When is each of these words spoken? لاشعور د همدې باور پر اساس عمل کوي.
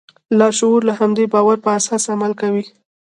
لاشعور 0.37 0.81
د 0.85 0.91
همدې 0.99 1.25
باور 1.33 1.57
پر 1.63 1.69
اساس 1.79 2.03
عمل 2.13 2.31
کوي. 2.41 2.63